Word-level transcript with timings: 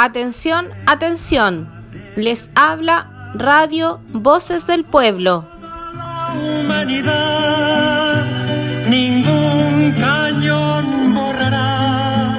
Atención, 0.00 0.68
atención. 0.86 1.68
Les 2.14 2.48
habla 2.54 3.32
Radio 3.34 3.98
Voces 4.12 4.64
del 4.64 4.84
Pueblo. 4.84 5.44
humanidad, 6.62 8.24
ningún 8.86 9.92
cañón 9.98 11.14
borrará 11.16 12.38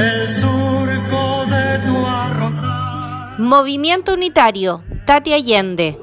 el 0.00 0.28
surco 0.28 1.46
de 1.46 1.78
tu 1.86 2.04
arrozal. 2.04 3.38
Movimiento 3.38 4.14
Unitario. 4.14 4.82
Tati 5.06 5.32
Allende. 5.32 5.96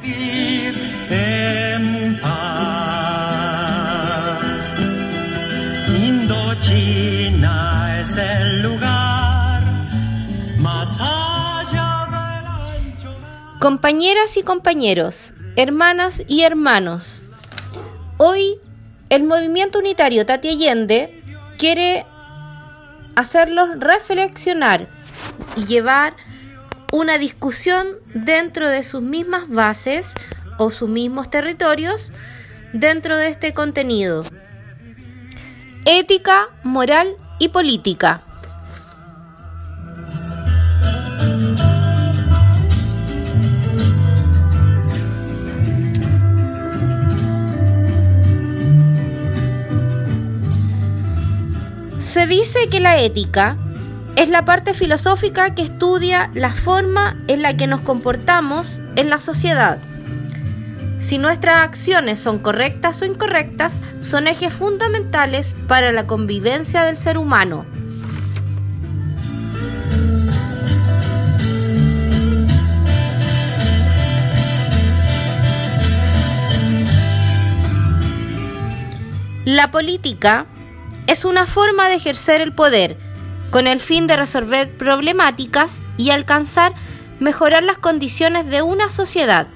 Vivir 0.00 0.76
en 1.10 2.20
paz. 2.22 2.38
Indochina 5.88 7.98
es 8.00 8.16
el 8.16 8.62
lugar 8.62 9.21
Compañeras 13.62 14.36
y 14.36 14.42
compañeros, 14.42 15.34
hermanas 15.54 16.24
y 16.26 16.42
hermanos, 16.42 17.22
hoy 18.16 18.58
el 19.08 19.22
movimiento 19.22 19.78
unitario 19.78 20.26
Tati 20.26 20.48
Allende 20.48 21.22
quiere 21.58 22.04
hacerlos 23.14 23.68
reflexionar 23.78 24.88
y 25.54 25.64
llevar 25.66 26.16
una 26.90 27.18
discusión 27.18 27.86
dentro 28.14 28.68
de 28.68 28.82
sus 28.82 29.00
mismas 29.00 29.48
bases 29.48 30.14
o 30.58 30.68
sus 30.70 30.88
mismos 30.88 31.30
territorios 31.30 32.12
dentro 32.72 33.16
de 33.16 33.28
este 33.28 33.52
contenido. 33.52 34.24
Ética, 35.84 36.48
moral 36.64 37.14
y 37.38 37.50
política. 37.50 38.24
Se 52.12 52.26
dice 52.26 52.68
que 52.70 52.78
la 52.78 53.00
ética 53.00 53.56
es 54.16 54.28
la 54.28 54.44
parte 54.44 54.74
filosófica 54.74 55.54
que 55.54 55.62
estudia 55.62 56.28
la 56.34 56.52
forma 56.52 57.16
en 57.26 57.40
la 57.40 57.56
que 57.56 57.66
nos 57.66 57.80
comportamos 57.80 58.82
en 58.96 59.08
la 59.08 59.18
sociedad. 59.18 59.78
Si 61.00 61.16
nuestras 61.16 61.62
acciones 61.62 62.20
son 62.20 62.38
correctas 62.38 63.00
o 63.00 63.06
incorrectas, 63.06 63.80
son 64.02 64.28
ejes 64.28 64.52
fundamentales 64.52 65.56
para 65.68 65.90
la 65.90 66.06
convivencia 66.06 66.84
del 66.84 66.98
ser 66.98 67.16
humano. 67.16 67.64
La 79.46 79.70
política 79.70 80.44
es 81.06 81.24
una 81.24 81.46
forma 81.46 81.88
de 81.88 81.96
ejercer 81.96 82.40
el 82.40 82.52
poder 82.52 82.96
con 83.50 83.66
el 83.66 83.80
fin 83.80 84.06
de 84.06 84.16
resolver 84.16 84.70
problemáticas 84.76 85.80
y 85.98 86.10
alcanzar 86.10 86.72
mejorar 87.20 87.62
las 87.62 87.78
condiciones 87.78 88.46
de 88.46 88.62
una 88.62 88.88
sociedad. 88.88 89.46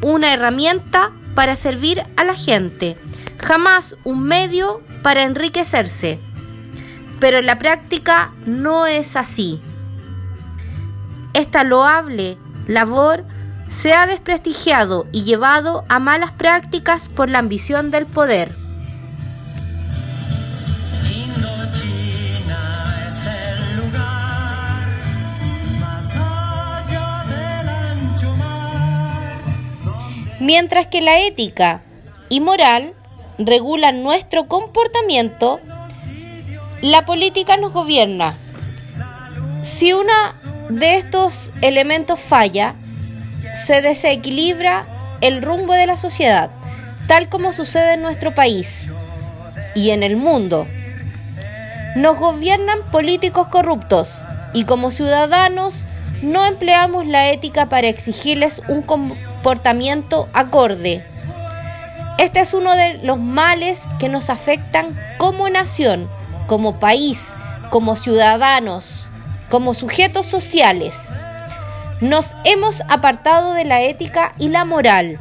Una 0.00 0.32
herramienta 0.32 1.12
para 1.34 1.56
servir 1.56 2.02
a 2.16 2.24
la 2.24 2.34
gente, 2.34 2.96
jamás 3.38 3.96
un 4.04 4.22
medio 4.22 4.82
para 5.02 5.22
enriquecerse. 5.22 6.18
Pero 7.20 7.38
en 7.38 7.46
la 7.46 7.58
práctica 7.58 8.32
no 8.46 8.86
es 8.86 9.14
así. 9.14 9.60
Esta 11.34 11.64
loable 11.64 12.38
labor 12.66 13.24
se 13.68 13.94
ha 13.94 14.06
desprestigiado 14.06 15.06
y 15.12 15.24
llevado 15.24 15.84
a 15.88 15.98
malas 15.98 16.32
prácticas 16.32 17.08
por 17.08 17.30
la 17.30 17.38
ambición 17.38 17.90
del 17.90 18.06
poder. 18.06 18.61
Mientras 30.42 30.88
que 30.88 31.00
la 31.00 31.20
ética 31.20 31.82
y 32.28 32.40
moral 32.40 32.94
regulan 33.38 34.02
nuestro 34.02 34.48
comportamiento, 34.48 35.60
la 36.80 37.06
política 37.06 37.56
nos 37.56 37.72
gobierna. 37.72 38.34
Si 39.62 39.92
uno 39.92 40.12
de 40.68 40.96
estos 40.96 41.50
elementos 41.60 42.18
falla, 42.18 42.74
se 43.68 43.82
desequilibra 43.82 44.84
el 45.20 45.42
rumbo 45.42 45.74
de 45.74 45.86
la 45.86 45.96
sociedad, 45.96 46.50
tal 47.06 47.28
como 47.28 47.52
sucede 47.52 47.94
en 47.94 48.02
nuestro 48.02 48.34
país 48.34 48.88
y 49.76 49.90
en 49.90 50.02
el 50.02 50.16
mundo. 50.16 50.66
Nos 51.94 52.18
gobiernan 52.18 52.80
políticos 52.90 53.46
corruptos 53.46 54.20
y 54.54 54.64
como 54.64 54.90
ciudadanos 54.90 55.86
no 56.22 56.46
empleamos 56.46 57.06
la 57.06 57.30
ética 57.30 57.66
para 57.66 57.88
exigirles 57.88 58.62
un 58.68 58.82
comportamiento 58.82 60.28
acorde. 60.32 61.04
Este 62.18 62.40
es 62.40 62.54
uno 62.54 62.76
de 62.76 62.98
los 63.02 63.18
males 63.18 63.82
que 63.98 64.08
nos 64.08 64.30
afectan 64.30 64.96
como 65.18 65.50
nación, 65.50 66.08
como 66.46 66.78
país, 66.78 67.18
como 67.70 67.96
ciudadanos, 67.96 69.04
como 69.50 69.74
sujetos 69.74 70.26
sociales. 70.26 70.96
Nos 72.00 72.34
hemos 72.44 72.82
apartado 72.88 73.54
de 73.54 73.64
la 73.64 73.82
ética 73.82 74.32
y 74.38 74.48
la 74.48 74.64
moral. 74.64 75.18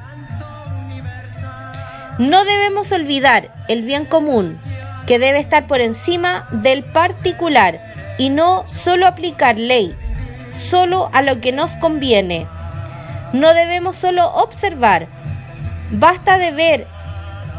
No 2.20 2.44
debemos 2.46 2.92
olvidar 2.92 3.50
el 3.68 3.82
bien 3.82 4.06
común, 4.06 4.60
que 5.08 5.18
debe 5.18 5.40
estar 5.40 5.66
por 5.66 5.82
encima 5.82 6.48
del 6.52 6.84
particular 6.84 7.82
y 8.18 8.30
no 8.30 8.66
solo 8.68 9.08
aplicar 9.08 9.58
ley, 9.58 9.96
solo 10.52 11.10
a 11.14 11.22
lo 11.22 11.42
que 11.42 11.52
nos 11.52 11.76
conviene. 11.76 12.48
No 13.34 13.54
debemos 13.54 13.98
solo 13.98 14.28
observar, 14.34 15.08
basta 15.92 16.38
de 16.38 16.52
ver 16.52 16.88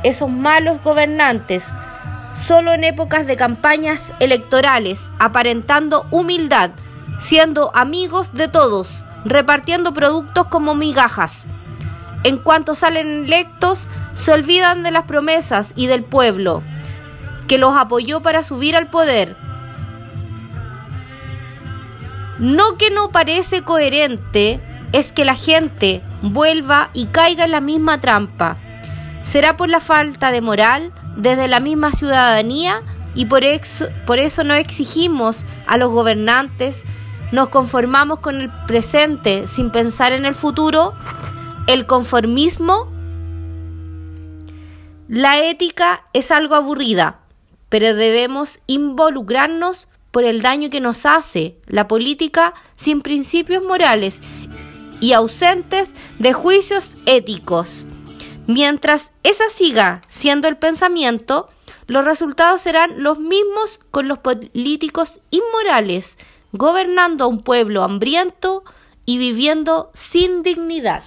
esos 0.02 0.28
malos 0.28 0.82
gobernantes 0.82 1.64
solo 2.34 2.72
en 2.72 2.84
épocas 2.84 3.26
de 3.26 3.36
campañas 3.36 4.12
electorales, 4.20 5.08
aparentando 5.18 6.06
humildad, 6.10 6.70
siendo 7.20 7.74
amigos 7.74 8.32
de 8.32 8.48
todos, 8.48 9.02
repartiendo 9.24 9.92
productos 9.92 10.46
como 10.46 10.74
migajas. 10.74 11.46
En 12.24 12.38
cuanto 12.38 12.74
salen 12.74 13.24
electos, 13.24 13.88
se 14.14 14.32
olvidan 14.32 14.82
de 14.82 14.90
las 14.90 15.04
promesas 15.04 15.72
y 15.76 15.86
del 15.86 16.04
pueblo, 16.04 16.62
que 17.48 17.58
los 17.58 17.76
apoyó 17.76 18.22
para 18.22 18.42
subir 18.42 18.76
al 18.76 18.88
poder. 18.88 19.36
No 22.42 22.76
que 22.76 22.90
no 22.90 23.12
parece 23.12 23.62
coherente 23.62 24.58
es 24.90 25.12
que 25.12 25.24
la 25.24 25.36
gente 25.36 26.02
vuelva 26.22 26.90
y 26.92 27.06
caiga 27.06 27.44
en 27.44 27.52
la 27.52 27.60
misma 27.60 28.00
trampa. 28.00 28.56
Será 29.22 29.56
por 29.56 29.70
la 29.70 29.78
falta 29.78 30.32
de 30.32 30.40
moral 30.40 30.92
desde 31.16 31.46
la 31.46 31.60
misma 31.60 31.92
ciudadanía 31.92 32.82
y 33.14 33.26
por 33.26 33.44
eso, 33.44 33.86
por 34.06 34.18
eso 34.18 34.42
no 34.42 34.54
exigimos 34.54 35.44
a 35.68 35.76
los 35.76 35.92
gobernantes, 35.92 36.82
nos 37.30 37.48
conformamos 37.48 38.18
con 38.18 38.40
el 38.40 38.50
presente 38.66 39.46
sin 39.46 39.70
pensar 39.70 40.12
en 40.12 40.26
el 40.26 40.34
futuro, 40.34 40.94
el 41.68 41.86
conformismo. 41.86 42.90
La 45.06 45.44
ética 45.44 46.06
es 46.12 46.32
algo 46.32 46.56
aburrida, 46.56 47.20
pero 47.68 47.94
debemos 47.94 48.58
involucrarnos 48.66 49.86
por 50.12 50.22
el 50.22 50.42
daño 50.42 50.70
que 50.70 50.80
nos 50.80 51.04
hace 51.04 51.56
la 51.66 51.88
política 51.88 52.54
sin 52.76 53.00
principios 53.00 53.64
morales 53.64 54.20
y 55.00 55.14
ausentes 55.14 55.94
de 56.20 56.32
juicios 56.32 56.94
éticos. 57.06 57.86
Mientras 58.46 59.10
esa 59.24 59.48
siga 59.48 60.02
siendo 60.08 60.46
el 60.46 60.56
pensamiento, 60.56 61.48
los 61.86 62.04
resultados 62.04 62.60
serán 62.60 63.02
los 63.02 63.18
mismos 63.18 63.80
con 63.90 64.06
los 64.06 64.18
políticos 64.18 65.20
inmorales, 65.30 66.18
gobernando 66.52 67.24
a 67.24 67.28
un 67.28 67.40
pueblo 67.40 67.82
hambriento 67.82 68.62
y 69.04 69.18
viviendo 69.18 69.90
sin 69.94 70.42
dignidad. 70.42 71.02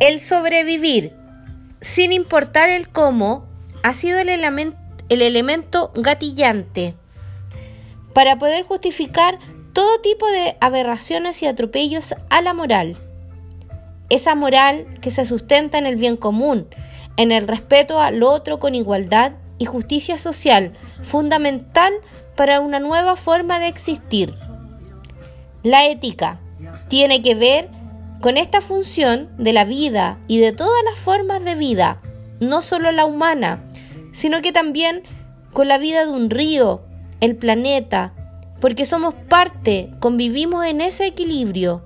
El 0.00 0.20
sobrevivir 0.20 1.12
sin 1.80 2.12
importar 2.12 2.68
el 2.68 2.88
cómo, 2.88 3.46
ha 3.82 3.92
sido 3.92 4.18
el, 4.18 4.28
elemen- 4.28 4.74
el 5.08 5.22
elemento 5.22 5.92
gatillante 5.94 6.94
para 8.12 8.36
poder 8.38 8.64
justificar 8.64 9.38
todo 9.72 10.00
tipo 10.00 10.26
de 10.28 10.56
aberraciones 10.60 11.42
y 11.42 11.46
atropellos 11.46 12.14
a 12.30 12.42
la 12.42 12.54
moral. 12.54 12.96
Esa 14.08 14.34
moral 14.34 14.86
que 15.00 15.10
se 15.10 15.24
sustenta 15.24 15.78
en 15.78 15.86
el 15.86 15.96
bien 15.96 16.16
común, 16.16 16.66
en 17.16 17.30
el 17.30 17.46
respeto 17.46 18.00
al 18.00 18.22
otro 18.22 18.58
con 18.58 18.74
igualdad 18.74 19.32
y 19.58 19.66
justicia 19.66 20.18
social, 20.18 20.72
fundamental 21.02 21.92
para 22.36 22.60
una 22.60 22.80
nueva 22.80 23.16
forma 23.16 23.60
de 23.60 23.68
existir. 23.68 24.34
La 25.62 25.86
ética 25.86 26.40
tiene 26.88 27.22
que 27.22 27.34
ver 27.34 27.68
con 28.20 28.36
esta 28.36 28.60
función 28.60 29.28
de 29.38 29.52
la 29.52 29.64
vida 29.64 30.18
y 30.26 30.38
de 30.38 30.52
todas 30.52 30.82
las 30.84 30.98
formas 30.98 31.44
de 31.44 31.54
vida, 31.54 32.00
no 32.40 32.62
solo 32.62 32.90
la 32.92 33.04
humana, 33.04 33.64
sino 34.12 34.42
que 34.42 34.52
también 34.52 35.02
con 35.52 35.68
la 35.68 35.78
vida 35.78 36.04
de 36.04 36.12
un 36.12 36.30
río, 36.30 36.82
el 37.20 37.36
planeta, 37.36 38.12
porque 38.60 38.84
somos 38.86 39.14
parte, 39.14 39.90
convivimos 40.00 40.64
en 40.64 40.80
ese 40.80 41.06
equilibrio. 41.06 41.84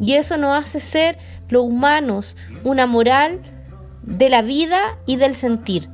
Y 0.00 0.14
eso 0.14 0.38
nos 0.38 0.58
hace 0.58 0.80
ser 0.80 1.18
los 1.48 1.62
humanos, 1.62 2.36
una 2.64 2.86
moral 2.86 3.42
de 4.02 4.30
la 4.30 4.40
vida 4.40 4.98
y 5.06 5.16
del 5.16 5.34
sentir. 5.34 5.90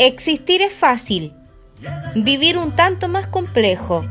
Existir 0.00 0.62
es 0.62 0.72
fácil, 0.72 1.32
vivir 2.14 2.56
un 2.56 2.70
tanto 2.70 3.08
más 3.08 3.26
complejo, 3.26 4.04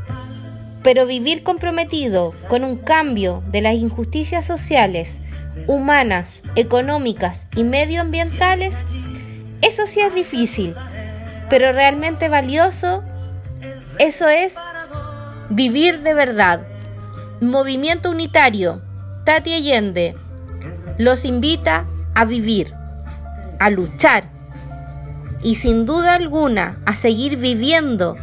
pero 0.82 1.06
vivir 1.06 1.42
comprometido 1.42 2.34
con 2.48 2.62
un 2.62 2.76
cambio 2.76 3.42
de 3.46 3.62
las 3.62 3.74
injusticias 3.74 4.44
sociales, 4.44 5.20
humanas, 5.66 6.42
económicas 6.56 7.48
y 7.56 7.64
medioambientales, 7.64 8.74
eso 9.62 9.86
sí 9.86 10.00
es 10.00 10.14
difícil, 10.14 10.74
pero 11.48 11.72
realmente 11.72 12.28
valioso, 12.28 13.02
eso 13.98 14.28
es 14.28 14.56
vivir 15.48 16.00
de 16.00 16.12
verdad. 16.12 16.66
Movimiento 17.40 18.10
Unitario, 18.10 18.82
Tati 19.24 19.54
Allende, 19.54 20.14
los 20.98 21.24
invita 21.24 21.86
a 22.14 22.26
vivir, 22.26 22.74
a 23.58 23.70
luchar 23.70 24.37
y 25.42 25.56
sin 25.56 25.86
duda 25.86 26.14
alguna 26.14 26.76
a 26.84 26.94
seguir 26.94 27.36
viviendo 27.36 28.16